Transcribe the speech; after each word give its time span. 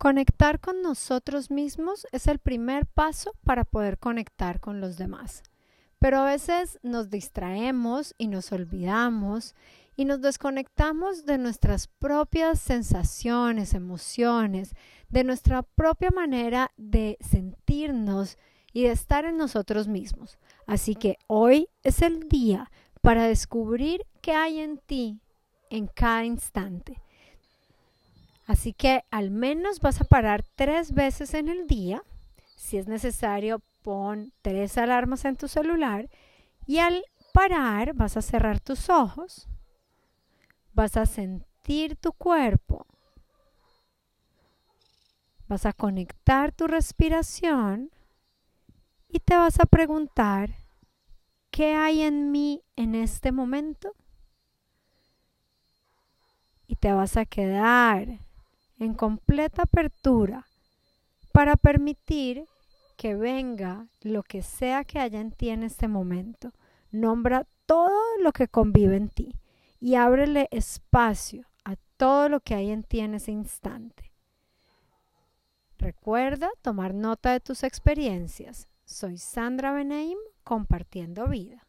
Conectar 0.00 0.60
con 0.60 0.80
nosotros 0.80 1.50
mismos 1.50 2.06
es 2.10 2.26
el 2.26 2.38
primer 2.38 2.86
paso 2.86 3.34
para 3.44 3.64
poder 3.64 3.98
conectar 3.98 4.58
con 4.58 4.80
los 4.80 4.96
demás. 4.96 5.42
Pero 5.98 6.20
a 6.20 6.24
veces 6.24 6.78
nos 6.82 7.10
distraemos 7.10 8.14
y 8.16 8.28
nos 8.28 8.50
olvidamos 8.50 9.54
y 9.96 10.06
nos 10.06 10.22
desconectamos 10.22 11.26
de 11.26 11.36
nuestras 11.36 11.86
propias 11.86 12.60
sensaciones, 12.60 13.74
emociones, 13.74 14.74
de 15.10 15.22
nuestra 15.22 15.64
propia 15.64 16.08
manera 16.08 16.70
de 16.78 17.18
sentirnos 17.20 18.38
y 18.72 18.84
de 18.84 18.92
estar 18.92 19.26
en 19.26 19.36
nosotros 19.36 19.86
mismos. 19.86 20.38
Así 20.66 20.94
que 20.94 21.18
hoy 21.26 21.68
es 21.82 22.00
el 22.00 22.26
día 22.30 22.70
para 23.02 23.24
descubrir 23.24 24.06
qué 24.22 24.32
hay 24.32 24.60
en 24.60 24.78
ti 24.78 25.20
en 25.68 25.88
cada 25.88 26.24
instante 26.24 27.02
Así 28.50 28.72
que 28.72 29.04
al 29.12 29.30
menos 29.30 29.78
vas 29.78 30.00
a 30.00 30.04
parar 30.04 30.42
tres 30.56 30.92
veces 30.92 31.34
en 31.34 31.48
el 31.48 31.68
día. 31.68 32.02
Si 32.56 32.78
es 32.78 32.88
necesario, 32.88 33.62
pon 33.80 34.32
tres 34.42 34.76
alarmas 34.76 35.24
en 35.24 35.36
tu 35.36 35.46
celular 35.46 36.10
y 36.66 36.78
al 36.78 37.04
parar 37.32 37.94
vas 37.94 38.16
a 38.16 38.22
cerrar 38.22 38.58
tus 38.58 38.90
ojos, 38.90 39.48
vas 40.72 40.96
a 40.96 41.06
sentir 41.06 41.94
tu 41.94 42.12
cuerpo, 42.12 42.88
vas 45.46 45.64
a 45.64 45.72
conectar 45.72 46.50
tu 46.50 46.66
respiración 46.66 47.92
y 49.08 49.20
te 49.20 49.36
vas 49.36 49.60
a 49.60 49.64
preguntar, 49.64 50.56
¿qué 51.52 51.76
hay 51.76 52.02
en 52.02 52.32
mí 52.32 52.64
en 52.74 52.96
este 52.96 53.30
momento? 53.30 53.94
Y 56.66 56.74
te 56.74 56.92
vas 56.92 57.16
a 57.16 57.24
quedar 57.24 58.28
en 58.80 58.94
completa 58.94 59.62
apertura 59.62 60.46
para 61.32 61.56
permitir 61.56 62.46
que 62.96 63.14
venga 63.14 63.86
lo 64.00 64.22
que 64.22 64.42
sea 64.42 64.84
que 64.84 64.98
haya 64.98 65.20
en 65.20 65.30
ti 65.30 65.50
en 65.50 65.62
este 65.62 65.86
momento. 65.86 66.52
Nombra 66.90 67.46
todo 67.66 68.18
lo 68.20 68.32
que 68.32 68.48
convive 68.48 68.96
en 68.96 69.08
ti 69.08 69.36
y 69.80 69.94
ábrele 69.94 70.48
espacio 70.50 71.46
a 71.64 71.76
todo 71.96 72.28
lo 72.28 72.40
que 72.40 72.54
hay 72.54 72.70
en 72.70 72.82
ti 72.82 73.00
en 73.00 73.14
ese 73.14 73.30
instante. 73.30 74.10
Recuerda 75.78 76.50
tomar 76.60 76.92
nota 76.92 77.32
de 77.32 77.40
tus 77.40 77.62
experiencias. 77.62 78.66
Soy 78.84 79.18
Sandra 79.18 79.72
Beneim 79.72 80.18
compartiendo 80.42 81.26
vida. 81.28 81.66